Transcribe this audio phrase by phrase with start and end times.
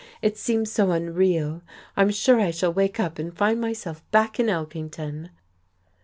[0.23, 1.61] It seems so unreal.
[1.95, 5.29] I'm sure I shall wake up and find myself back in Elkington."